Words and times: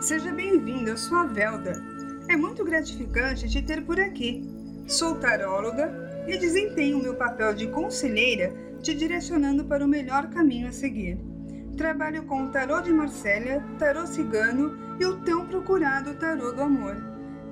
Seja 0.00 0.32
bem-vindo, 0.32 0.88
eu 0.88 0.96
sou 0.96 1.18
a 1.18 1.24
Velda. 1.24 1.72
É 2.26 2.34
muito 2.34 2.64
gratificante 2.64 3.46
te 3.50 3.60
ter 3.60 3.84
por 3.84 4.00
aqui. 4.00 4.42
Sou 4.88 5.16
taróloga 5.16 6.24
e 6.26 6.38
desempenho 6.38 7.02
meu 7.02 7.14
papel 7.14 7.52
de 7.52 7.66
conselheira 7.66 8.50
te 8.82 8.94
direcionando 8.94 9.62
para 9.62 9.84
o 9.84 9.88
melhor 9.88 10.30
caminho 10.30 10.68
a 10.68 10.72
seguir. 10.72 11.18
Trabalho 11.76 12.22
com 12.24 12.44
o 12.44 12.48
tarô 12.48 12.80
de 12.80 12.90
Marsella, 12.90 13.62
tarô 13.78 14.06
cigano 14.06 14.74
e 14.98 15.04
o 15.04 15.18
tão 15.18 15.46
procurado 15.46 16.14
tarô 16.14 16.50
do 16.50 16.62
amor. 16.62 16.96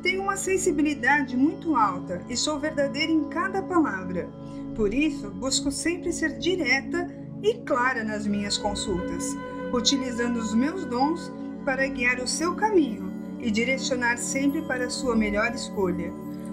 Tenho 0.00 0.22
uma 0.22 0.38
sensibilidade 0.38 1.36
muito 1.36 1.76
alta 1.76 2.22
e 2.30 2.36
sou 2.36 2.58
verdadeira 2.58 3.12
em 3.12 3.28
cada 3.28 3.60
palavra. 3.62 4.26
Por 4.74 4.94
isso, 4.94 5.30
busco 5.32 5.70
sempre 5.70 6.14
ser 6.14 6.38
direta 6.38 7.14
e 7.42 7.58
clara 7.58 8.02
nas 8.02 8.26
minhas 8.26 8.56
consultas, 8.56 9.36
utilizando 9.70 10.38
os 10.38 10.54
meus 10.54 10.86
dons 10.86 11.30
para 11.64 11.86
guiar 11.86 12.20
o 12.20 12.28
seu 12.28 12.54
caminho 12.54 13.12
e 13.40 13.50
direcionar 13.50 14.18
sempre 14.18 14.62
para 14.62 14.86
a 14.86 14.90
sua 14.90 15.14
melhor 15.14 15.54
escolha. 15.54 16.12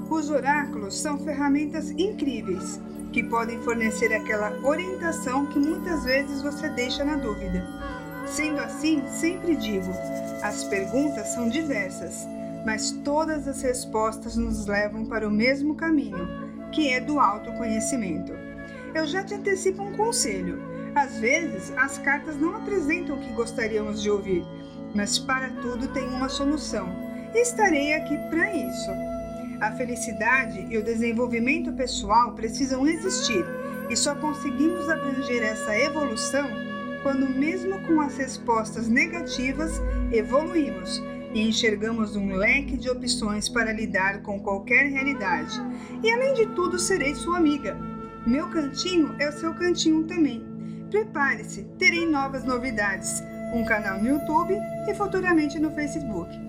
Os 0.10 0.30
oráculos 0.30 1.00
são 1.00 1.18
ferramentas 1.18 1.90
incríveis 1.92 2.80
que 3.12 3.24
podem 3.24 3.60
fornecer 3.62 4.14
aquela 4.14 4.52
orientação 4.64 5.46
que 5.48 5.58
muitas 5.58 6.04
vezes 6.04 6.42
você 6.42 6.70
deixa 6.70 7.04
na 7.04 7.16
dúvida. 7.16 7.66
Sendo 8.28 8.60
assim, 8.60 9.02
sempre 9.08 9.56
digo: 9.56 9.90
as 10.44 10.64
perguntas 10.66 11.30
são 11.30 11.50
diversas, 11.50 12.28
mas 12.66 12.92
todas 12.92 13.48
as 13.48 13.62
respostas 13.62 14.36
nos 14.36 14.66
levam 14.66 15.06
para 15.06 15.28
o 15.28 15.32
mesmo 15.32 15.76
caminho, 15.76 16.28
que 16.72 16.90
é 16.90 17.00
do 17.00 17.20
autoconhecimento. 17.20 18.34
Eu 18.94 19.08
já 19.08 19.24
te 19.24 19.34
antecipo 19.34 19.84
um 19.84 19.94
conselho. 19.94 20.60
Às 20.96 21.18
vezes, 21.20 21.74
as 21.78 21.98
cartas 21.98 22.38
não 22.38 22.56
apresentam 22.56 23.18
o 23.18 23.20
que 23.20 23.34
gostaríamos 23.34 24.02
de 24.02 24.10
ouvir, 24.10 24.46
mas 24.96 25.20
para 25.20 25.50
tudo 25.62 25.90
tem 25.90 26.08
uma 26.08 26.30
solução. 26.30 26.88
Estarei 27.34 27.94
aqui 27.94 28.18
para 28.30 28.56
isso. 28.56 28.90
A 29.60 29.72
felicidade 29.74 30.66
e 30.70 30.78
o 30.78 30.84
desenvolvimento 30.84 31.72
pessoal 31.74 32.34
precisam 32.34 32.88
existir 32.88 33.46
e 33.90 33.96
só 33.96 34.16
conseguimos 34.16 34.90
abranger 34.90 35.44
essa 35.44 35.78
evolução 35.78 36.50
quando, 37.04 37.30
mesmo 37.30 37.80
com 37.82 38.02
as 38.02 38.18
respostas 38.18 38.88
negativas, 38.88 39.80
evoluímos 40.12 41.04
e 41.34 41.48
enxergamos 41.48 42.16
um 42.16 42.34
leque 42.34 42.78
de 42.78 42.90
opções 42.90 43.48
para 43.48 43.74
lidar 43.74 44.22
com 44.22 44.40
qualquer 44.40 44.88
realidade. 44.88 45.62
E 46.02 46.10
além 46.10 46.34
de 46.34 46.48
tudo, 46.48 46.80
serei 46.80 47.14
sua 47.14 47.38
amiga. 47.38 47.78
Meu 48.26 48.50
cantinho 48.50 49.14
é 49.20 49.30
o 49.30 49.34
seu 49.34 49.54
cantinho 49.54 50.06
também. 50.06 50.44
Prepare-se, 50.90 51.64
terei 51.78 52.08
novas 52.08 52.44
novidades, 52.44 53.22
um 53.54 53.64
canal 53.64 54.00
no 54.00 54.08
YouTube 54.08 54.58
e 54.88 54.94
futuramente 54.94 55.60
no 55.60 55.72
Facebook. 55.72 56.46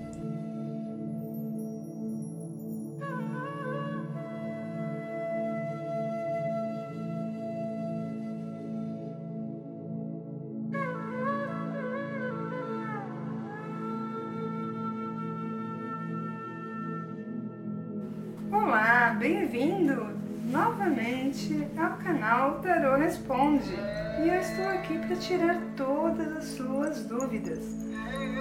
Olá, 18.53 19.17
bem-vindo 19.19 20.09
novamente 20.51 21.67
ao 21.77 21.97
canal 21.99 22.61
Tarô 22.61 22.97
Responde 22.97 23.75
e 24.23 24.29
eu 24.29 24.41
estou 24.41 24.76
aqui 24.87 24.99
para 24.99 25.17
tirar 25.17 25.61
todas 25.77 26.37
as 26.37 26.45
suas 26.45 27.03
dúvidas. 27.05 27.59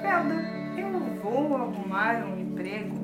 Felda, 0.00 0.34
eu 0.78 0.90
vou 1.22 1.56
arrumar 1.56 2.24
um 2.24 2.40
emprego? 2.40 3.03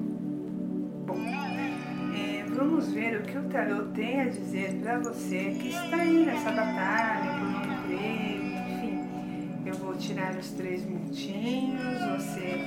Vamos 2.61 2.93
ver 2.93 3.17
o 3.17 3.23
que 3.23 3.39
o 3.39 3.45
tarot 3.45 3.91
tem 3.95 4.21
a 4.21 4.29
dizer 4.29 4.81
para 4.83 4.99
você 4.99 5.57
que 5.59 5.69
está 5.69 5.97
aí 5.97 6.27
nessa 6.27 6.51
batalha 6.51 7.39
por 7.39 7.47
um 7.47 7.73
emprego, 7.73 8.45
enfim. 8.69 9.65
Eu 9.65 9.75
vou 9.77 9.97
tirar 9.97 10.37
os 10.37 10.51
três 10.51 10.85
montinhos, 10.85 11.81
você 12.19 12.61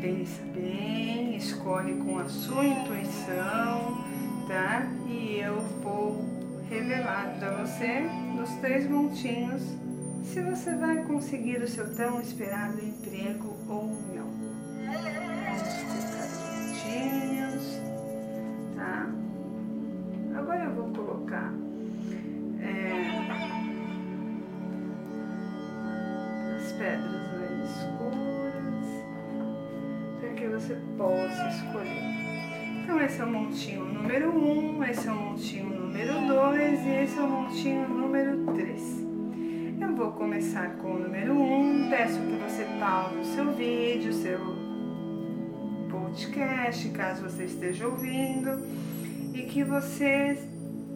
pensa 0.00 0.42
bem, 0.54 1.36
escolhe 1.36 1.96
com 1.96 2.18
a 2.18 2.30
sua 2.30 2.64
intuição, 2.64 4.02
tá? 4.48 4.90
E 5.06 5.38
eu 5.38 5.60
vou 5.82 6.24
revelar 6.70 7.36
para 7.38 7.62
você 7.62 8.00
nos 8.34 8.48
três 8.62 8.88
montinhos 8.88 9.64
se 10.24 10.40
você 10.40 10.74
vai 10.76 11.04
conseguir 11.04 11.58
o 11.58 11.68
seu 11.68 11.94
tão 11.94 12.22
esperado 12.22 12.82
emprego 12.82 13.54
ou 13.68 13.84
não. 14.14 14.17
Esse 33.18 33.24
é 33.24 33.26
o 33.26 33.32
montinho 33.32 33.84
número 33.84 34.30
1, 34.30 34.78
um, 34.78 34.84
esse 34.84 35.08
é 35.08 35.10
o 35.10 35.16
montinho 35.16 35.68
número 35.70 36.12
2 36.28 36.86
e 36.86 36.88
esse 37.02 37.18
é 37.18 37.22
o 37.22 37.28
montinho 37.28 37.88
número 37.88 38.44
3. 38.54 39.06
Eu 39.80 39.96
vou 39.96 40.12
começar 40.12 40.76
com 40.76 40.92
o 40.92 40.98
número 41.00 41.32
1, 41.32 41.86
um, 41.86 41.90
peço 41.90 42.20
que 42.20 42.36
você 42.36 42.64
pause 42.78 43.16
o 43.16 43.24
seu 43.24 43.52
vídeo, 43.54 44.12
seu 44.12 44.38
podcast, 45.90 46.88
caso 46.90 47.24
você 47.24 47.46
esteja 47.46 47.88
ouvindo, 47.88 48.64
e 49.34 49.42
que 49.42 49.64
você 49.64 50.38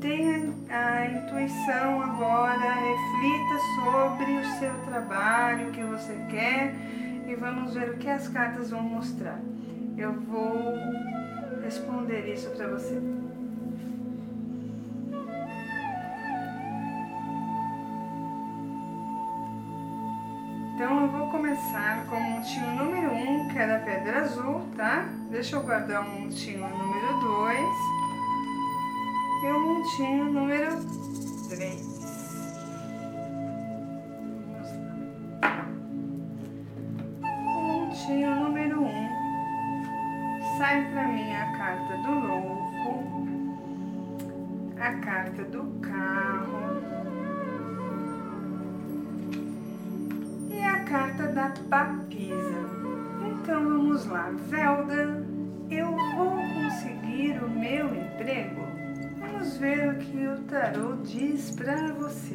tenha 0.00 0.54
a 0.70 1.06
intuição 1.06 2.02
agora, 2.02 2.72
reflita 2.72 3.58
sobre 3.74 4.32
o 4.32 4.44
seu 4.60 4.74
trabalho, 4.84 5.70
o 5.70 5.72
que 5.72 5.82
você 5.82 6.14
quer, 6.30 6.72
e 7.26 7.34
vamos 7.34 7.74
ver 7.74 7.90
o 7.90 7.98
que 7.98 8.08
as 8.08 8.28
cartas 8.28 8.70
vão 8.70 8.80
mostrar. 8.80 9.40
Eu 9.98 10.12
vou 10.12 10.76
responder 11.62 12.32
isso 12.32 12.50
para 12.50 12.68
você. 12.68 13.00
Então 20.74 21.02
eu 21.02 21.08
vou 21.08 21.28
começar 21.28 22.06
com 22.06 22.16
o 22.16 22.20
montinho 22.20 22.66
número 22.74 23.12
1, 23.12 23.44
um, 23.44 23.48
que 23.48 23.58
é 23.58 23.66
da 23.66 23.78
pedra 23.78 24.22
azul, 24.22 24.66
tá? 24.76 25.08
Deixa 25.30 25.56
eu 25.56 25.62
guardar 25.62 26.04
o 26.04 26.10
montinho 26.10 26.68
número 26.68 27.20
2 27.20 27.58
e 29.42 29.46
o 29.46 29.60
montinho 29.60 30.24
número 30.24 30.76
3. 31.48 31.91
Papisa. 51.72 52.68
Então 53.26 53.64
vamos 53.64 54.04
lá, 54.04 54.30
Velda, 54.50 55.24
eu 55.70 55.90
vou 56.16 56.36
conseguir 56.52 57.42
o 57.42 57.48
meu 57.48 57.86
emprego? 57.94 58.60
Vamos 59.18 59.56
ver 59.56 59.88
o 59.88 59.94
que 59.96 60.26
o 60.26 60.38
tarô 60.42 60.96
diz 61.02 61.52
para 61.52 61.94
você. 61.94 62.34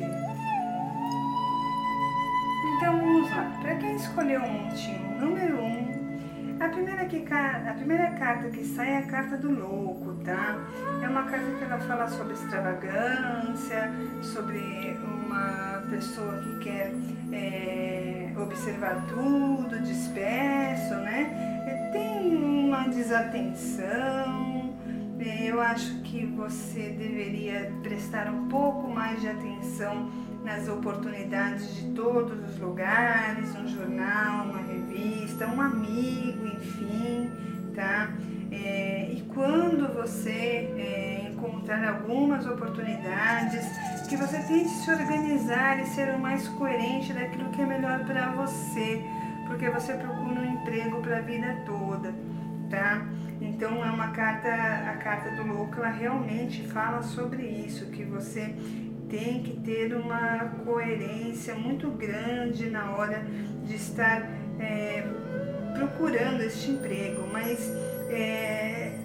Então 2.66 3.00
vamos 3.00 3.30
lá. 3.30 3.60
Para 3.62 3.76
quem 3.76 3.96
escolheu 3.96 4.42
o 4.42 4.52
montinho 4.52 5.20
número 5.22 5.62
1, 5.62 5.66
um, 5.66 6.58
a 6.60 6.70
primeira, 6.70 7.06
que, 7.06 7.24
a 7.32 7.74
primeira 7.78 8.12
carta 8.14 8.50
que 8.50 8.66
sai 8.66 8.90
é 8.90 8.98
a 8.98 9.06
carta 9.06 9.38
do 9.38 9.52
louco, 9.52 10.16
tá? 10.26 10.58
É 11.04 11.08
uma 11.08 11.22
carta 11.26 11.46
que 11.60 11.64
ela 11.64 11.78
fala 11.82 12.08
sobre 12.08 12.34
extravagância, 12.34 13.92
sobre 14.24 14.98
uma 15.28 15.84
pessoa 15.92 16.40
que 16.40 16.60
quer 16.64 16.92
é, 17.32 17.97
observar 18.42 19.06
tudo, 19.08 19.80
disperso, 19.82 20.96
né? 20.96 21.90
Tem 21.92 22.36
uma 22.36 22.88
desatenção. 22.88 24.76
Eu 25.20 25.60
acho 25.60 26.02
que 26.02 26.26
você 26.26 26.90
deveria 26.90 27.72
prestar 27.82 28.28
um 28.28 28.48
pouco 28.48 28.88
mais 28.90 29.20
de 29.22 29.28
atenção 29.28 30.10
nas 30.44 30.68
oportunidades 30.70 31.76
de 31.76 31.92
todos 31.92 32.50
os 32.50 32.60
lugares, 32.60 33.54
um 33.56 33.68
jornal, 33.68 34.46
uma 34.46 34.62
revista, 34.62 35.48
um 35.48 35.60
amigo, 35.60 36.48
enfim, 36.48 37.30
tá? 37.76 38.14
É, 38.52 39.12
e 39.12 39.22
quando 39.34 39.94
você 39.94 40.72
é, 40.78 41.30
encontrar 41.32 41.86
algumas 41.90 42.46
oportunidades, 42.48 43.66
que 44.08 44.16
você 44.16 44.40
tente 44.40 44.70
se 44.70 44.90
organizar 44.90 45.80
e 45.82 45.86
ser 45.86 46.16
o 46.16 46.20
mais 46.20 46.48
coerente 46.48 47.12
daquilo 47.12 47.50
que 47.50 47.62
é 47.62 47.66
melhor 47.66 48.06
para 48.06 48.32
você, 48.32 49.04
porque 49.48 49.70
você 49.70 49.94
procura 49.94 50.40
um 50.40 50.46
emprego 50.46 51.02
para 51.02 51.18
a 51.18 51.22
vida 51.22 51.58
toda, 51.66 52.14
tá? 52.70 53.06
Então 53.42 53.84
é 53.84 53.92
uma 53.92 54.12
carta, 54.12 54.50
a 54.50 54.98
carta 54.98 55.32
do 55.32 55.46
louco, 55.46 55.76
ela 55.78 55.90
realmente 55.90 56.66
fala 56.68 57.04
sobre 57.04 57.44
isso, 57.44 57.88
que 57.88 58.06
você 58.06 58.56
tem 59.10 59.44
que 59.44 59.60
ter 59.60 59.94
uma 59.94 60.40
coerência 60.64 61.56
muito 61.56 61.90
grande 61.92 62.70
na 62.70 62.92
hora 62.92 63.26
de 63.66 63.76
estar 63.76 64.22
é, 64.60 65.04
procurando 65.76 66.42
este 66.42 66.72
emprego, 66.72 67.28
mas 67.32 67.72
é, 68.10 68.98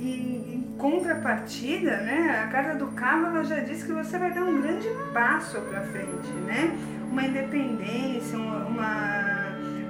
em, 0.00 0.61
contrapartida, 0.82 1.98
né, 1.98 2.42
a 2.44 2.48
carta 2.48 2.74
do 2.74 2.88
carro 2.88 3.26
ela 3.26 3.44
já 3.44 3.60
diz 3.60 3.84
que 3.84 3.92
você 3.92 4.18
vai 4.18 4.32
dar 4.32 4.42
um 4.42 4.60
grande 4.60 4.88
passo 5.14 5.60
para 5.60 5.80
frente, 5.82 6.28
né? 6.44 6.76
Uma 7.08 7.24
independência, 7.24 8.36
uma, 8.36 8.64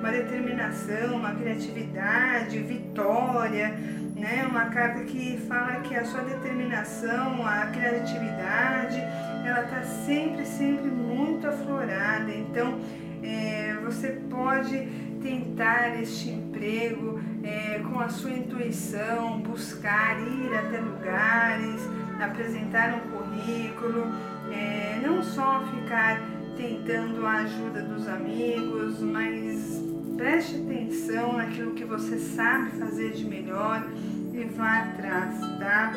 uma, 0.02 0.10
determinação, 0.10 1.16
uma 1.16 1.34
criatividade, 1.34 2.58
vitória, 2.58 3.68
né? 4.14 4.46
Uma 4.46 4.66
carta 4.66 5.02
que 5.04 5.38
fala 5.48 5.80
que 5.80 5.96
a 5.96 6.04
sua 6.04 6.20
determinação, 6.24 7.46
a 7.46 7.68
criatividade 7.68 8.98
ela 9.46 9.62
está 9.62 9.82
sempre, 10.04 10.44
sempre 10.44 10.90
muito 10.90 11.46
aflorada. 11.48 12.30
Então, 12.30 12.78
é, 13.22 13.78
você 13.82 14.08
pode 14.28 14.76
tentar 15.22 16.00
este 16.00 16.30
emprego 16.30 17.20
é, 17.42 17.80
com 17.90 18.00
a 18.00 18.08
sua 18.08 18.30
intuição, 18.30 19.40
buscar 19.40 20.20
ir 20.20 20.54
até 20.54 20.80
lugares, 20.80 21.80
apresentar 22.20 22.94
um 22.94 23.00
currículo, 23.10 24.06
é, 24.50 25.00
não 25.02 25.22
só 25.22 25.64
ficar 25.66 26.20
tentando 26.56 27.26
a 27.26 27.38
ajuda 27.38 27.82
dos 27.82 28.06
amigos, 28.08 29.00
mas 29.00 29.82
preste 30.16 30.56
atenção 30.56 31.34
naquilo 31.34 31.72
que 31.74 31.84
você 31.84 32.18
sabe 32.18 32.70
fazer 32.78 33.12
de 33.12 33.24
melhor 33.24 33.84
e 34.32 34.44
vá 34.44 34.82
atrás, 34.82 35.38
tá? 35.58 35.92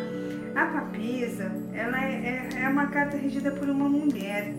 A 0.56 0.66
papisa, 0.66 1.52
ela 1.74 2.04
é, 2.04 2.50
é, 2.54 2.64
é 2.64 2.70
uma 2.70 2.88
carta 2.88 3.18
regida 3.18 3.52
por 3.52 3.70
uma 3.70 3.88
mulher, 3.88 4.54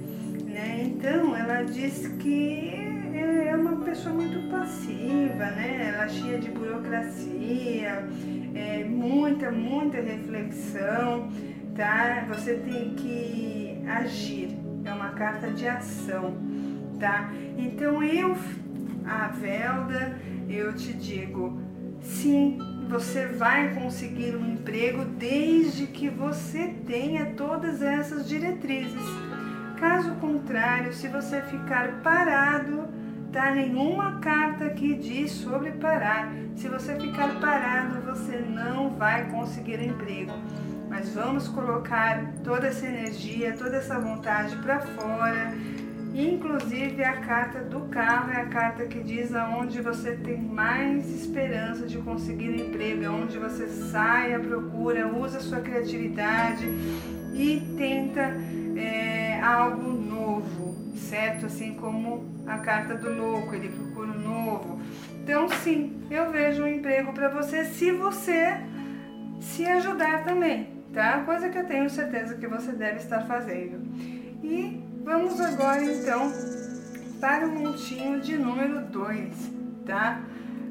né? 0.44 0.82
Então, 0.84 1.34
ela 1.34 1.62
diz 1.62 2.06
que 2.18 2.85
né? 5.50 5.93
Ela 5.94 6.04
é 6.04 6.08
cheia 6.08 6.38
de 6.38 6.50
burocracia, 6.50 8.08
é, 8.54 8.84
muita, 8.84 9.50
muita 9.50 10.00
reflexão, 10.00 11.31
tá? 11.75 12.25
Você 12.28 12.54
tem 12.54 12.94
que 12.94 13.82
agir, 13.87 14.56
é 14.84 14.93
uma 14.93 15.10
carta 15.10 15.50
de 15.50 15.66
ação, 15.66 16.37
tá? 16.98 17.31
Então, 17.56 18.02
eu, 18.02 18.37
a 19.04 19.28
Velda, 19.28 20.19
eu 20.48 20.75
te 20.75 20.93
digo, 20.93 21.60
sim, 22.00 22.58
você 22.88 23.26
vai 23.26 23.75
conseguir 23.75 24.37
um 24.37 24.52
emprego 24.52 25.04
desde 25.04 25.87
que 25.87 26.08
você 26.08 26.75
tenha 26.87 27.26
todas 27.37 27.82
essas 27.82 28.28
diretrizes. 28.28 29.02
Caso 29.78 30.14
contrário, 30.14 30.92
se 30.92 31.08
você 31.08 31.42
ficar 31.42 32.00
parado, 32.02 32.88
tá 33.36 33.50
nenhuma 33.50 34.18
carta 34.20 34.70
que 34.70 34.94
diz 34.94 35.30
sobre 35.30 35.72
parar. 35.72 36.32
Se 36.54 36.68
você 36.68 36.98
ficar 36.98 37.38
parado, 37.38 38.00
você 38.00 38.38
não 38.38 38.90
vai 38.90 39.30
conseguir 39.30 39.80
emprego. 39.82 40.32
Mas 40.88 41.12
vamos 41.14 41.46
colocar 41.48 42.32
toda 42.42 42.68
essa 42.68 42.86
energia, 42.86 43.54
toda 43.56 43.76
essa 43.76 43.98
vontade 43.98 44.56
para 44.56 44.80
fora 44.80 45.52
Inclusive 46.18 47.04
a 47.04 47.20
carta 47.20 47.60
do 47.60 47.80
carro 47.90 48.32
é 48.32 48.40
a 48.40 48.46
carta 48.46 48.86
que 48.86 49.00
diz 49.00 49.34
aonde 49.34 49.82
você 49.82 50.16
tem 50.16 50.40
mais 50.40 51.10
esperança 51.10 51.86
de 51.86 51.98
conseguir 51.98 52.58
emprego, 52.58 53.04
é 53.04 53.10
onde 53.10 53.36
você 53.36 53.68
sai 53.68 54.32
à 54.32 54.40
procura, 54.40 55.14
usa 55.14 55.40
sua 55.40 55.60
criatividade 55.60 56.64
e 57.34 57.60
tenta 57.76 58.32
é, 58.78 59.38
algo 59.42 59.92
novo, 59.92 60.75
certo? 60.96 61.46
Assim 61.46 61.75
como 61.75 62.25
a 62.46 62.58
carta 62.58 62.94
do 62.94 63.12
louco, 63.12 63.54
ele 63.54 63.69
procura 63.69 64.10
um 64.10 64.20
novo. 64.20 64.81
Então 65.22 65.48
sim, 65.48 66.00
eu 66.10 66.31
vejo 66.31 66.62
um 66.62 66.69
emprego 66.69 67.12
para 67.12 67.28
você 67.28 67.64
se 67.64 67.93
você 67.93 68.56
se 69.40 69.64
ajudar 69.66 70.25
também, 70.25 70.69
tá? 70.93 71.20
Coisa 71.25 71.48
que 71.48 71.58
eu 71.58 71.64
tenho 71.66 71.88
certeza 71.90 72.37
que 72.37 72.46
você 72.46 72.72
deve 72.72 72.96
estar 72.96 73.22
fazendo. 73.22 73.81
E 74.43 74.87
Vamos 75.06 75.40
agora 75.40 75.84
então 75.84 76.32
para 77.20 77.46
o 77.46 77.50
montinho 77.52 78.20
de 78.20 78.37
número 78.37 78.81
2, 78.87 79.52
tá? 79.87 80.20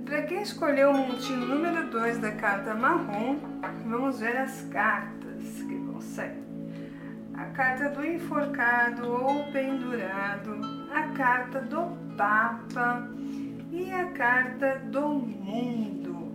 Para 0.04 0.24
quem 0.24 0.42
escolheu 0.42 0.92
o 0.92 0.94
montinho 0.94 1.46
número 1.46 1.90
2 1.90 2.18
da 2.18 2.34
carta 2.34 2.76
marrom, 2.76 3.38
vamos 3.86 4.20
ver 4.20 4.36
as 4.36 4.60
cartas 4.64 5.42
que 5.42 6.04
sair. 6.04 6.45
A 7.46 7.50
carta 7.50 7.90
do 7.90 8.04
enforcado 8.04 9.08
ou 9.08 9.46
pendurado, 9.52 10.60
a 10.92 11.04
carta 11.16 11.62
do 11.62 11.96
Papa 12.18 13.08
e 13.72 13.92
a 13.92 14.06
carta 14.08 14.80
do 14.80 15.10
mundo. 15.10 16.34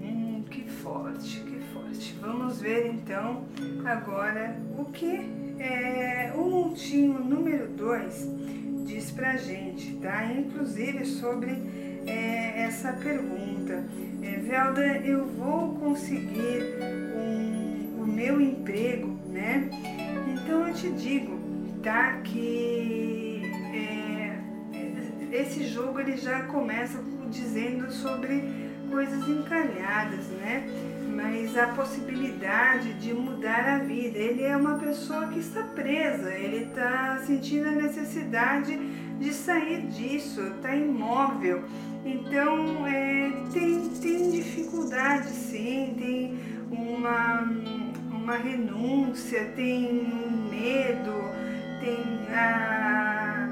Hum, 0.00 0.44
que 0.50 0.68
forte, 0.68 1.40
que 1.40 1.58
forte. 1.72 2.14
Vamos 2.20 2.60
ver 2.60 2.88
então 2.88 3.46
agora 3.86 4.54
o 4.78 4.84
que 4.84 5.56
é, 5.58 6.30
o 6.36 6.44
montinho 6.44 7.18
número 7.24 7.66
2 7.68 8.84
diz 8.84 9.10
pra 9.10 9.36
gente, 9.38 9.94
tá? 9.96 10.26
Inclusive 10.26 11.06
sobre 11.06 11.50
é, 12.06 12.64
essa 12.64 12.92
pergunta. 12.92 13.82
É, 14.22 14.36
Velda, 14.36 14.98
eu 14.98 15.26
vou 15.26 15.74
conseguir 15.76 16.78
um, 17.16 18.02
o 18.02 18.06
meu 18.06 18.38
emprego, 18.40 19.18
né? 19.26 19.70
Então 20.48 20.66
eu 20.66 20.72
te 20.72 20.88
digo, 20.92 21.38
tá? 21.82 22.22
Que 22.24 23.42
é, 23.70 24.38
esse 25.30 25.66
jogo 25.66 26.00
ele 26.00 26.16
já 26.16 26.44
começa 26.44 27.04
dizendo 27.30 27.92
sobre 27.92 28.42
coisas 28.90 29.28
encalhadas, 29.28 30.26
né? 30.28 30.66
mas 31.14 31.54
a 31.54 31.66
possibilidade 31.66 32.94
de 32.94 33.12
mudar 33.12 33.74
a 33.74 33.78
vida. 33.80 34.16
Ele 34.16 34.42
é 34.42 34.56
uma 34.56 34.78
pessoa 34.78 35.26
que 35.26 35.38
está 35.38 35.62
presa, 35.64 36.32
ele 36.32 36.64
está 36.64 37.18
sentindo 37.26 37.68
a 37.68 37.72
necessidade 37.72 38.74
de 39.20 39.34
sair 39.34 39.82
disso, 39.88 40.40
está 40.40 40.74
imóvel. 40.74 41.62
Então 42.06 42.86
é, 42.86 43.30
tem, 43.52 43.90
tem 44.00 44.30
dificuldade 44.30 45.28
sim, 45.28 45.94
tem 45.98 46.38
uma, 46.70 47.42
uma 48.28 48.36
renúncia, 48.36 49.46
tem 49.56 49.86
um 49.86 50.50
medo, 50.50 51.14
tem 51.80 52.28
a, 52.36 53.48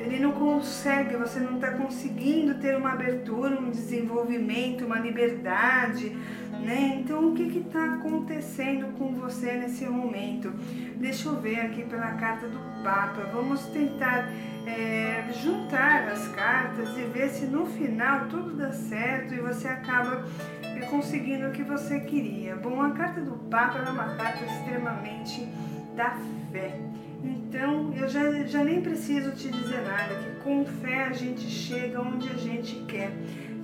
ele 0.00 0.18
não 0.18 0.32
consegue, 0.32 1.16
você 1.16 1.38
não 1.38 1.54
está 1.54 1.70
conseguindo 1.70 2.56
ter 2.56 2.76
uma 2.76 2.90
abertura, 2.90 3.56
um 3.56 3.70
desenvolvimento, 3.70 4.84
uma 4.84 4.98
liberdade 4.98 6.16
né? 6.64 7.00
Então, 7.00 7.28
o 7.28 7.34
que 7.34 7.42
está 7.58 7.94
acontecendo 7.94 8.96
com 8.98 9.14
você 9.14 9.52
nesse 9.52 9.86
momento? 9.86 10.50
Deixa 10.96 11.28
eu 11.28 11.40
ver 11.40 11.60
aqui 11.60 11.84
pela 11.84 12.12
carta 12.12 12.48
do 12.48 12.58
Papa. 12.82 13.28
Vamos 13.32 13.66
tentar 13.66 14.28
é, 14.66 15.32
juntar 15.32 16.08
as 16.08 16.28
cartas 16.28 16.88
e 16.96 17.02
ver 17.02 17.28
se 17.28 17.46
no 17.46 17.66
final 17.66 18.26
tudo 18.26 18.56
dá 18.56 18.72
certo 18.72 19.34
e 19.34 19.38
você 19.38 19.68
acaba 19.68 20.24
é, 20.62 20.80
conseguindo 20.86 21.48
o 21.48 21.52
que 21.52 21.62
você 21.62 22.00
queria. 22.00 22.56
Bom, 22.56 22.82
a 22.82 22.90
carta 22.90 23.20
do 23.20 23.36
Papa 23.48 23.78
é 23.78 23.90
uma 23.90 24.14
carta 24.16 24.44
extremamente 24.44 25.46
da 25.94 26.16
fé. 26.50 26.80
Então, 27.22 27.92
eu 27.94 28.08
já, 28.08 28.32
já 28.44 28.62
nem 28.62 28.80
preciso 28.82 29.32
te 29.32 29.48
dizer 29.50 29.82
nada, 29.82 30.14
que 30.16 30.42
com 30.42 30.64
fé 30.64 31.04
a 31.04 31.12
gente 31.12 31.42
chega 31.42 32.00
onde 32.00 32.28
a 32.28 32.36
gente 32.36 32.76
quer. 32.86 33.10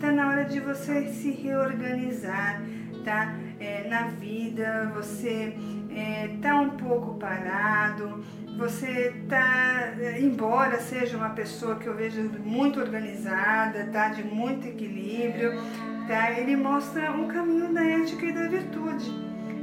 Tá 0.00 0.10
na 0.10 0.28
hora 0.28 0.44
de 0.44 0.58
você 0.58 1.08
se 1.08 1.30
reorganizar, 1.30 2.62
tá? 3.04 3.34
É, 3.60 3.86
na 3.88 4.08
vida, 4.08 4.90
você 4.94 5.54
é, 5.90 6.30
tá 6.40 6.54
um 6.56 6.70
pouco 6.70 7.14
parado, 7.18 8.24
você 8.56 9.14
tá, 9.28 9.92
embora 10.20 10.78
seja 10.78 11.16
uma 11.16 11.30
pessoa 11.30 11.76
que 11.76 11.86
eu 11.86 11.94
vejo 11.94 12.22
muito 12.44 12.80
organizada, 12.80 13.88
tá? 13.92 14.08
De 14.08 14.22
muito 14.22 14.66
equilíbrio, 14.66 15.60
tá? 16.06 16.32
Ele 16.32 16.56
mostra 16.56 17.12
um 17.12 17.28
caminho 17.28 17.72
da 17.72 17.84
ética 17.84 18.26
e 18.26 18.32
da 18.32 18.48
virtude. 18.48 19.10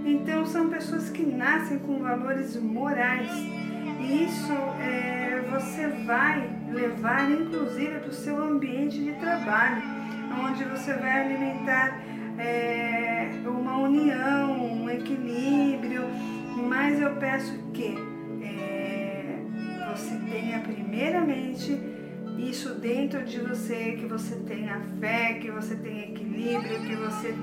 Então, 0.06 0.46
são 0.46 0.70
pessoas 0.70 1.10
que 1.10 1.24
nascem 1.24 1.80
com 1.80 2.00
valores 2.00 2.56
morais 2.56 3.32
isso 4.10 4.54
é, 4.82 5.42
você 5.52 5.88
vai 6.06 6.50
levar 6.72 7.30
inclusive 7.30 8.00
para 8.00 8.10
o 8.10 8.14
seu 8.14 8.42
ambiente 8.42 8.98
de 8.98 9.12
trabalho, 9.14 9.84
onde 10.46 10.64
você 10.64 10.94
vai 10.94 11.26
alimentar 11.26 12.00
é, 12.38 13.19
uma 13.48 13.78
união, 13.78 14.84
um 14.84 14.90
equilíbrio, 14.90 16.04
mas 16.68 17.00
eu 17.00 17.16
peço 17.16 17.58
que 17.74 17.96
é, 18.44 19.40
você 19.94 20.16
tenha 20.30 20.60
primeiramente 20.60 21.80
isso 22.38 22.74
dentro 22.76 23.24
de 23.24 23.40
você, 23.40 23.98
que 24.00 24.06
você 24.06 24.36
tenha 24.38 24.80
fé, 25.00 25.36
que 25.36 25.52
você 25.52 25.76
tenha 25.76 26.06
equilíbrio, 26.06 26.82
que 26.82 26.96
você 26.96 27.36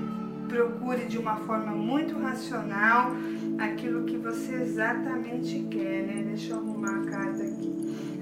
procure 0.47 1.05
de 1.05 1.17
uma 1.17 1.35
forma 1.37 1.71
muito 1.71 2.17
racional 2.19 3.11
aquilo 3.59 4.05
que 4.05 4.17
você 4.17 4.55
exatamente 4.55 5.67
quer, 5.69 6.03
né? 6.03 6.23
Deixa 6.27 6.53
eu 6.53 6.57
arrumar 6.57 7.01
a 7.01 7.05
carta 7.05 7.43
aqui. 7.43 8.17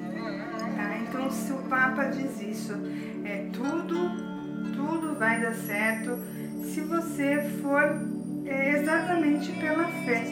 Tá? 0.75 0.97
Então, 0.97 1.29
se 1.29 1.53
o 1.53 1.57
Papa 1.69 2.05
diz 2.05 2.41
isso, 2.41 2.73
é 3.23 3.47
tudo, 3.53 3.95
tudo 4.75 5.15
vai 5.17 5.39
dar 5.41 5.53
certo 5.53 6.17
se 6.63 6.81
você 6.81 7.41
for 7.61 8.01
é, 8.45 8.79
exatamente 8.79 9.51
pela 9.53 9.85
fé. 10.05 10.23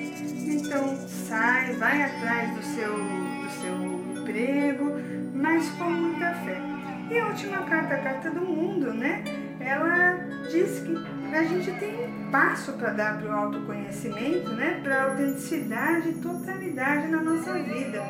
Então, 0.46 0.96
sai, 1.08 1.74
vai 1.75 2.03
atrás 2.03 2.56
do 2.56 2.63
seu, 2.63 2.94
do 2.94 3.50
seu 3.62 4.22
emprego, 4.22 4.92
mas 5.34 5.70
com 5.72 5.89
muita 5.89 6.34
fé. 6.46 6.62
E 7.10 7.20
a 7.20 7.27
última 7.27 7.58
carta, 7.63 7.96
a 7.96 8.00
carta 8.00 8.32
do 8.32 8.42
mundo, 8.42 8.94
né? 8.94 9.24
Ela 9.60 10.18
diz 10.50 10.80
que 10.80 10.96
a 11.36 11.44
gente 11.44 11.72
tem 11.80 11.96
um 12.06 12.32
passo 12.32 12.74
para 12.74 12.92
dar 12.92 13.18
para 13.18 13.30
o 13.30 13.32
autoconhecimento, 13.32 14.51
né? 14.53 14.80
para 14.84 14.96
a 14.96 15.03
autenticidade 15.12 16.10
e 16.10 16.13
totalidade 16.13 17.08
na 17.08 17.22
nossa 17.22 17.53
vida. 17.53 18.03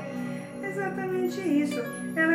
Exatamente 0.62 1.40
isso. 1.42 1.82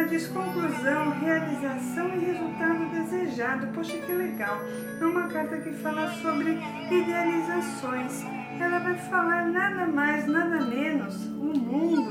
Diz 0.08 0.26
conclusão, 0.28 1.10
realização 1.20 2.08
e 2.16 2.24
resultado 2.24 2.90
desejado. 2.90 3.66
Poxa, 3.74 3.98
que 3.98 4.12
legal. 4.12 4.58
É 4.98 5.04
uma 5.04 5.28
carta 5.28 5.58
que 5.58 5.70
fala 5.72 6.10
sobre 6.22 6.58
idealizações. 6.90 8.24
Ela 8.58 8.78
vai 8.78 8.96
falar 9.10 9.46
nada 9.46 9.86
mais, 9.86 10.26
nada 10.26 10.64
menos, 10.64 11.26
o 11.26 11.58
mundo, 11.58 12.10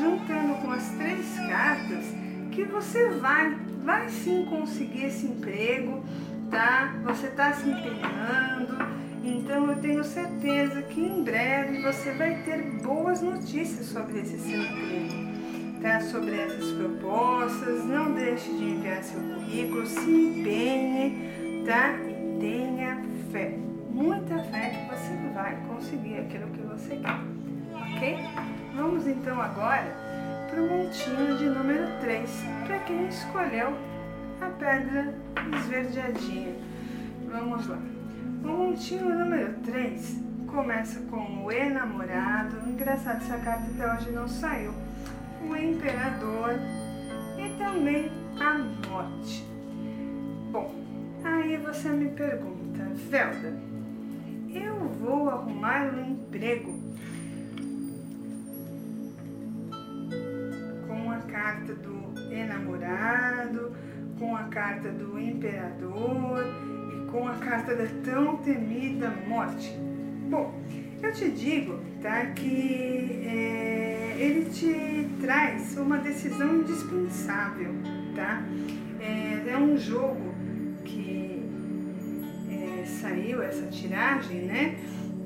juntando 0.00 0.54
com 0.62 0.72
as 0.72 0.88
três 0.92 1.38
cartas, 1.48 2.06
que 2.52 2.64
você 2.64 3.10
vai, 3.10 3.54
vai 3.84 4.08
sim 4.08 4.46
conseguir 4.46 5.04
esse 5.04 5.26
emprego, 5.26 6.02
tá? 6.50 6.94
Você 7.04 7.26
está 7.26 7.52
se 7.52 7.68
empenhando, 7.68 8.78
então 9.22 9.70
eu 9.70 9.76
tenho 9.80 10.02
certeza 10.02 10.80
que 10.82 11.00
em 11.00 11.22
breve 11.22 11.82
você 11.82 12.12
vai 12.12 12.42
ter 12.44 12.62
boas 12.82 13.20
notícias 13.20 13.86
sobre 13.86 14.20
esse 14.20 14.38
seu 14.38 14.62
emprego, 14.62 15.25
Sobre 16.10 16.36
essas 16.36 16.72
propostas, 16.72 17.84
não 17.84 18.12
deixe 18.12 18.50
de 18.50 18.64
enviar 18.64 19.02
seu 19.02 19.20
currículo, 19.20 19.86
se 19.86 20.10
empenhe, 20.10 21.64
tá? 21.64 21.94
E 21.94 22.38
tenha 22.40 23.02
fé, 23.30 23.56
muita 23.90 24.38
fé 24.44 24.70
que 24.70 24.94
você 24.94 25.16
vai 25.32 25.56
conseguir 25.66 26.18
aquilo 26.18 26.48
que 26.48 26.62
você 26.62 26.96
quer, 26.96 27.20
ok? 27.74 28.18
Vamos 28.74 29.06
então 29.06 29.40
agora 29.40 29.96
para 30.50 30.60
o 30.60 30.68
montinho 30.68 31.38
de 31.38 31.46
número 31.46 31.86
3, 32.00 32.30
para 32.66 32.78
quem 32.80 33.06
escolheu 33.08 33.72
a 34.40 34.46
pedra 34.46 35.14
esverdeadinha. 35.54 36.54
Vamos 37.30 37.66
lá. 37.66 37.78
O 38.42 38.48
montinho 38.48 39.18
número 39.18 39.54
3 39.64 40.20
começa 40.46 41.00
com 41.10 41.44
o 41.44 41.52
enamorado. 41.52 42.68
Engraçado, 42.68 43.22
essa 43.22 43.38
carta 43.38 43.66
até 43.74 43.94
hoje 43.94 44.10
não 44.10 44.28
saiu. 44.28 44.72
O 45.42 45.56
imperador 45.56 46.54
e 47.38 47.48
também 47.58 48.10
a 48.40 48.58
morte. 48.88 49.44
Bom, 50.50 50.74
aí 51.24 51.56
você 51.56 51.88
me 51.88 52.08
pergunta, 52.10 52.84
Velda, 53.10 53.54
eu 54.52 54.88
vou 55.00 55.28
arrumar 55.28 55.92
um 55.94 56.12
emprego 56.12 56.72
com 60.86 61.10
a 61.10 61.18
carta 61.18 61.74
do 61.74 62.32
enamorado, 62.32 63.72
com 64.18 64.36
a 64.36 64.44
carta 64.44 64.90
do 64.90 65.18
imperador 65.18 66.44
e 66.92 67.10
com 67.10 67.28
a 67.28 67.34
carta 67.34 67.74
da 67.74 67.86
tão 68.04 68.38
temida 68.38 69.10
morte. 69.26 69.72
Bom, 70.30 70.54
eu 71.02 71.12
te 71.12 71.30
digo 71.30 71.78
tá, 72.02 72.26
que 72.26 73.22
é, 73.26 74.16
ele 74.18 74.50
te 74.50 75.08
traz 75.20 75.76
uma 75.76 75.98
decisão 75.98 76.60
indispensável. 76.60 77.72
Tá? 78.14 78.42
É, 79.00 79.50
é 79.50 79.58
um 79.58 79.76
jogo 79.76 80.34
que 80.84 81.42
é, 82.50 82.84
saiu, 82.86 83.42
essa 83.42 83.66
tiragem, 83.66 84.42
né? 84.42 84.76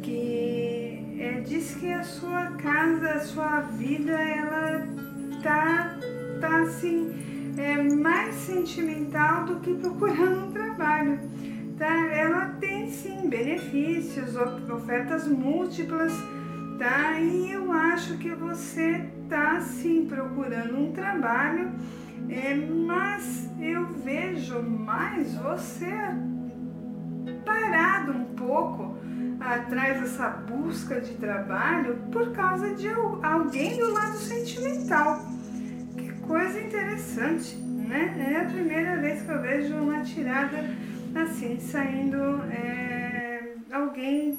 Que 0.03 1.17
é, 1.19 1.41
diz 1.41 1.75
que 1.77 1.93
a 1.93 2.03
sua 2.03 2.53
casa, 2.53 3.11
a 3.11 3.21
sua 3.21 3.61
vida, 3.61 4.12
ela 4.12 4.87
tá, 5.43 5.99
tá 6.41 6.62
assim 6.62 7.12
é, 7.57 7.83
mais 7.83 8.35
sentimental 8.35 9.45
do 9.45 9.61
que 9.61 9.75
procurando 9.75 10.47
um 10.47 10.53
trabalho. 10.53 11.19
Tá? 11.81 12.15
Ela 12.15 12.57
tem 12.61 12.91
sim 12.91 13.27
benefícios, 13.27 14.37
ofertas 14.37 15.27
múltiplas, 15.27 16.13
tá? 16.79 17.19
E 17.19 17.51
eu 17.51 17.73
acho 17.73 18.19
que 18.19 18.35
você 18.35 19.09
está 19.23 19.63
sim 19.63 20.05
procurando 20.05 20.77
um 20.77 20.93
trabalho, 20.93 21.73
é, 22.29 22.55
mas 22.55 23.49
eu 23.59 23.87
vejo 23.87 24.61
mais 24.63 25.35
você 25.37 25.91
parado 27.47 28.13
um 28.13 28.25
pouco 28.35 28.99
atrás 29.41 30.03
dessa 30.03 30.29
busca 30.29 31.01
de 31.01 31.15
trabalho 31.15 31.97
por 32.13 32.31
causa 32.33 32.75
de 32.75 32.91
alguém 33.23 33.79
do 33.79 33.91
lado 33.91 34.19
sentimental 34.19 35.19
coisa 36.31 36.61
interessante, 36.61 37.57
né? 37.57 38.33
É 38.33 38.41
a 38.43 38.45
primeira 38.45 38.99
vez 38.99 39.23
que 39.23 39.33
eu 39.33 39.41
vejo 39.43 39.75
uma 39.75 40.01
tirada 40.03 40.59
assim, 41.14 41.59
saindo 41.61 42.43
é, 42.52 43.55
alguém 43.73 44.38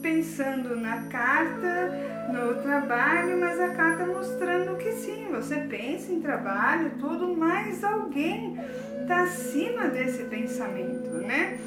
pensando 0.00 0.76
na 0.76 1.02
carta, 1.04 1.90
no 2.32 2.62
trabalho, 2.62 3.38
mas 3.38 3.60
a 3.60 3.70
carta 3.70 4.06
mostrando 4.06 4.76
que 4.76 4.92
sim, 4.92 5.28
você 5.30 5.56
pensa 5.56 6.12
em 6.12 6.20
trabalho, 6.20 6.92
tudo, 6.98 7.36
mas 7.36 7.84
alguém 7.84 8.56
está 9.02 9.22
acima 9.22 9.88
desse 9.88 10.24
pensamento, 10.24 11.10
né? 11.26 11.58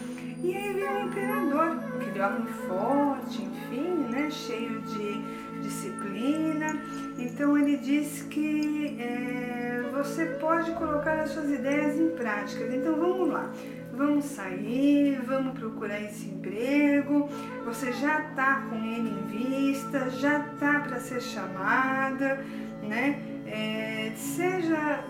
E 0.41 0.55
aí 0.55 0.73
vem 0.73 0.83
o 0.83 1.07
imperador, 1.07 1.77
aquele 1.95 2.21
homem 2.21 2.47
forte, 2.67 3.43
enfim, 3.43 4.07
né? 4.09 4.29
Cheio 4.29 4.81
de 4.81 5.21
disciplina. 5.61 6.77
Então 7.17 7.57
ele 7.57 7.77
diz 7.77 8.23
que 8.29 8.97
é, 8.99 9.83
você 9.93 10.25
pode 10.25 10.71
colocar 10.71 11.19
as 11.21 11.29
suas 11.31 11.49
ideias 11.49 11.97
em 11.97 12.09
prática. 12.09 12.63
Então 12.75 12.95
vamos 12.95 13.29
lá, 13.29 13.51
vamos 13.95 14.25
sair, 14.25 15.21
vamos 15.25 15.57
procurar 15.57 16.01
esse 16.01 16.27
emprego. 16.27 17.29
Você 17.65 17.91
já 17.93 18.21
está 18.21 18.61
com 18.69 18.75
ele 18.83 19.09
em 19.09 19.71
vista, 19.71 20.09
já 20.09 20.39
está 20.39 20.79
para 20.79 20.99
ser 20.99 21.21
chamada, 21.21 22.43
né? 22.81 23.19
É, 23.45 24.11
seja 24.15 25.03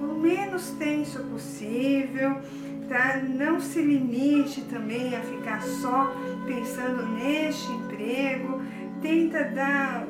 o 0.00 0.18
menos 0.20 0.70
tenso 0.70 1.22
possível. 1.24 2.40
Tá? 2.88 3.18
Não 3.18 3.60
se 3.60 3.80
limite 3.80 4.62
também 4.62 5.16
a 5.16 5.20
ficar 5.20 5.62
só 5.62 6.12
pensando 6.44 7.06
neste 7.06 7.70
emprego, 7.70 8.60
tenta 9.00 9.44
dar 9.44 10.08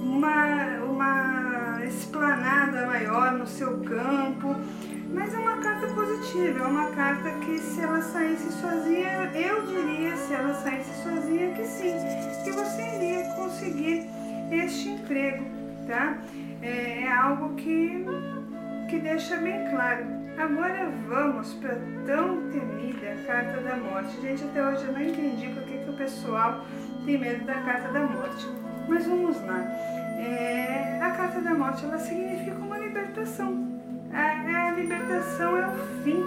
uma, 0.00 0.78
uma 0.82 1.84
esplanada 1.84 2.86
maior 2.86 3.32
no 3.32 3.46
seu 3.46 3.80
campo, 3.80 4.56
mas 5.08 5.34
é 5.34 5.38
uma 5.38 5.56
carta 5.58 5.86
positiva, 5.88 6.58
é 6.58 6.66
uma 6.66 6.90
carta 6.90 7.30
que 7.40 7.58
se 7.58 7.80
ela 7.80 8.00
saísse 8.02 8.52
sozinha, 8.52 9.30
eu 9.34 9.66
diria 9.66 10.16
se 10.16 10.34
ela 10.34 10.54
saísse 10.54 11.02
sozinha 11.02 11.54
que 11.54 11.64
sim, 11.64 11.94
que 12.44 12.50
você 12.50 12.82
iria 12.96 13.24
conseguir 13.34 14.06
este 14.50 14.90
emprego, 14.90 15.44
tá? 15.86 16.18
É, 16.62 17.04
é 17.04 17.12
algo 17.12 17.54
que, 17.54 18.04
que 18.88 18.98
deixa 18.98 19.36
bem 19.36 19.70
claro. 19.70 20.04
Agora 20.38 20.90
vamos 21.08 21.54
para 21.54 21.76
tão 22.06 22.48
temida 22.50 23.16
carta 23.26 23.60
da 23.60 23.76
morte. 23.76 24.20
Gente, 24.20 24.44
até 24.44 24.66
hoje 24.66 24.84
eu 24.84 24.92
não 24.92 25.02
entendi 25.02 25.48
por 25.48 25.62
que, 25.64 25.78
que 25.78 25.90
o 25.90 25.96
pessoal 25.96 26.64
tem 27.04 27.18
medo 27.18 27.44
da 27.44 27.54
carta 27.54 27.92
da 27.92 28.00
morte. 28.00 28.46
Mas 28.88 29.06
vamos 29.06 29.40
lá. 29.44 29.60
É, 30.18 30.98
a 31.02 31.10
carta 31.10 31.40
da 31.40 31.54
morte 31.54 31.84
ela 31.84 31.98
significa 31.98 32.56
uma 32.58 32.78
libertação. 32.78 33.67
A, 34.18 34.66
a 34.66 34.70
libertação 34.72 35.56
é 35.56 35.64
o 35.68 36.02
fim, 36.02 36.24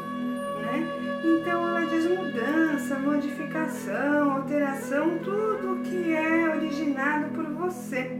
né? 0.61 1.01
Então 1.25 1.67
ela 1.67 1.85
diz 1.85 2.05
mudança, 2.07 2.97
modificação, 2.97 4.31
alteração, 4.31 5.17
tudo 5.17 5.81
que 5.83 6.13
é 6.13 6.55
originado 6.55 7.25
por 7.35 7.43
você. 7.51 8.17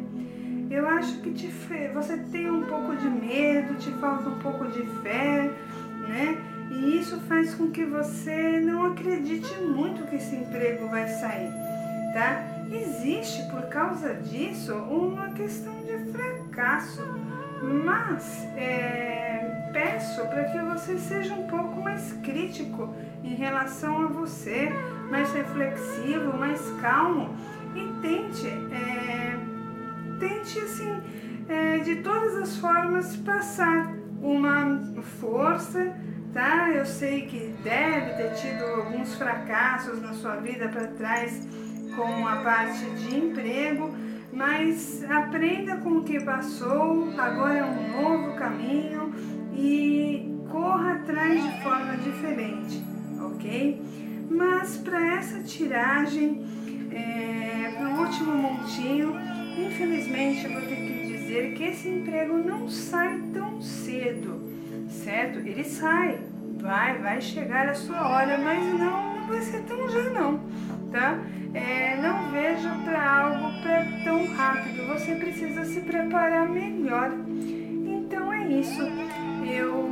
Eu 0.70 0.86
acho 0.90 1.22
que 1.22 1.32
te, 1.32 1.50
você 1.94 2.18
tem 2.18 2.52
um 2.52 2.64
pouco 2.66 2.98
de 2.98 3.10
medo, 3.10 3.76
te 3.76 3.92
falta 3.92 4.28
um 4.28 4.40
pouco 4.40 4.68
de 4.68 4.86
fé, 5.02 5.50
né? 6.10 6.38
E 6.70 7.00
isso 7.00 7.18
faz 7.22 7.56
com 7.56 7.72
que 7.72 7.86
você 7.86 8.60
não 8.60 8.88
acredite 8.88 9.56
muito 9.56 10.06
que 10.10 10.18
esse 10.18 10.36
emprego 10.36 10.90
vai 10.90 11.08
sair, 11.08 11.50
tá? 12.14 12.46
Existe 12.70 13.50
por 13.50 13.64
causa 13.70 14.16
disso 14.16 14.74
uma 14.74 15.30
questão 15.30 15.74
de 15.86 15.98
fracasso, 16.12 17.02
mas 17.62 18.44
é, 18.58 19.31
peço 19.72 20.26
para 20.28 20.46
que 20.46 20.60
você 20.60 20.98
seja 20.98 21.34
um 21.34 21.48
pouco 21.48 21.82
mais 21.82 22.14
crítico 22.24 22.94
em 23.24 23.36
relação 23.36 24.04
a 24.04 24.08
você, 24.08 24.70
mais 25.10 25.32
reflexivo, 25.34 26.38
mais 26.38 26.62
calmo. 26.82 27.36
E 27.76 27.88
tente, 28.02 28.48
é, 28.48 29.38
tente 30.20 30.60
assim, 30.60 31.02
é, 31.48 31.78
de 31.80 31.98
todas 31.98 32.36
as 32.36 32.58
formas 32.58 33.16
passar 33.18 33.94
uma 34.22 35.02
força, 35.20 35.96
tá? 36.34 36.70
Eu 36.70 36.86
sei 36.86 37.26
que 37.28 37.56
deve 37.64 38.14
ter 38.14 38.34
tido 38.36 38.64
alguns 38.64 39.16
fracassos 39.16 40.02
na 40.02 40.14
sua 40.14 40.36
vida 40.36 40.68
para 40.68 40.88
trás 40.88 41.48
com 41.96 42.28
a 42.28 42.38
parte 42.38 42.86
de 42.92 43.18
emprego, 43.18 43.94
mas 44.32 45.04
aprenda 45.10 45.78
com 45.78 45.98
o 45.98 46.04
que 46.04 46.20
passou, 46.20 47.10
agora 47.18 47.58
é 47.58 47.64
um 47.64 48.02
novo 48.02 48.36
caminho 48.36 49.01
e 49.62 50.36
corra 50.50 50.94
atrás 50.94 51.44
de 51.44 51.62
forma 51.62 51.96
diferente, 51.98 52.84
ok? 53.22 53.82
Mas 54.30 54.78
para 54.78 55.16
essa 55.18 55.44
tiragem, 55.44 56.44
é, 56.92 57.76
para 57.78 57.90
o 57.90 58.00
último 58.00 58.34
montinho, 58.34 59.14
infelizmente 59.58 60.46
eu 60.46 60.54
vou 60.54 60.62
ter 60.62 60.76
que 60.76 61.08
dizer 61.08 61.54
que 61.54 61.64
esse 61.64 61.90
emprego 61.90 62.38
não 62.38 62.68
sai 62.68 63.22
tão 63.34 63.62
cedo, 63.62 64.42
certo? 64.90 65.40
Ele 65.40 65.64
sai, 65.64 66.20
vai, 66.58 66.98
vai 66.98 67.22
chegar 67.22 67.70
a 67.70 67.76
sua 67.76 68.10
hora, 68.10 68.38
mas 68.40 68.64
não, 68.80 69.16
não 69.16 69.28
vai 69.28 69.42
ser 69.42 69.62
tão 69.64 69.88
já 69.90 70.10
não, 70.10 70.40
tá? 70.92 71.20
É, 71.54 72.02
não 72.02 72.32
veja 72.32 72.70
para 72.84 73.26
algo 73.26 73.62
pra 73.62 73.86
tão 74.04 74.26
rápido, 74.34 74.88
você 74.88 75.16
precisa 75.16 75.66
se 75.66 75.82
preparar 75.82 76.50
melhor. 76.50 77.12
Então 77.86 78.32
é 78.34 78.48
isso, 78.48 78.82
eu 79.52 79.90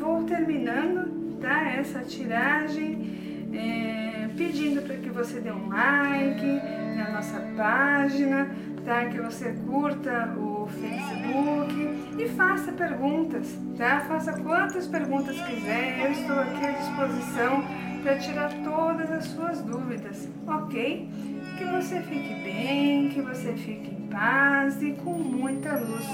vou 0.00 0.24
terminando, 0.24 1.38
tá? 1.40 1.68
Essa 1.70 2.00
tiragem, 2.00 3.48
é, 3.52 4.28
pedindo 4.36 4.82
para 4.82 4.96
que 4.96 5.10
você 5.10 5.40
dê 5.40 5.52
um 5.52 5.68
like 5.68 6.60
na 6.96 7.10
nossa 7.10 7.40
página, 7.56 8.48
tá? 8.84 9.06
Que 9.06 9.20
você 9.20 9.52
curta 9.66 10.34
o 10.36 10.66
Facebook 10.68 11.74
e 12.18 12.28
faça 12.28 12.72
perguntas, 12.72 13.58
tá? 13.76 14.00
Faça 14.00 14.32
quantas 14.32 14.86
perguntas 14.86 15.36
quiser, 15.40 16.04
eu 16.04 16.12
estou 16.12 16.38
aqui 16.38 16.66
à 16.66 16.70
disposição 16.72 17.64
para 18.02 18.18
tirar 18.18 18.52
todas 18.62 19.10
as 19.10 19.24
suas 19.24 19.62
dúvidas, 19.62 20.28
ok? 20.46 21.08
Que 21.56 21.64
você 21.64 22.00
fique 22.02 22.34
bem, 22.42 23.08
que 23.08 23.22
você 23.22 23.54
fique 23.54 23.90
em 23.90 24.08
paz 24.08 24.82
e 24.82 24.92
com 24.92 25.14
muita 25.14 25.74
luz. 25.76 26.06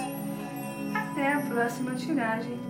Até 0.95 1.33
a 1.33 1.41
próxima 1.41 1.95
tiragem. 1.95 2.70